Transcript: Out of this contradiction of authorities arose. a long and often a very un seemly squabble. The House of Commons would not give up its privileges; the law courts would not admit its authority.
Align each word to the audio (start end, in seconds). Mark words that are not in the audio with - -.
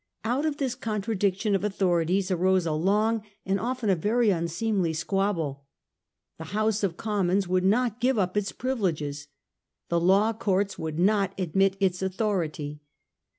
Out 0.23 0.47
of 0.47 0.57
this 0.57 0.73
contradiction 0.73 1.53
of 1.53 1.63
authorities 1.63 2.31
arose. 2.31 2.65
a 2.65 2.71
long 2.73 3.21
and 3.45 3.59
often 3.59 3.87
a 3.87 3.95
very 3.95 4.33
un 4.33 4.47
seemly 4.47 4.93
squabble. 4.95 5.67
The 6.39 6.45
House 6.57 6.81
of 6.81 6.97
Commons 6.97 7.47
would 7.47 7.63
not 7.63 8.01
give 8.01 8.17
up 8.17 8.35
its 8.35 8.51
privileges; 8.51 9.27
the 9.89 9.99
law 10.01 10.33
courts 10.33 10.79
would 10.79 10.97
not 10.97 11.39
admit 11.39 11.77
its 11.79 12.01
authority. 12.01 12.81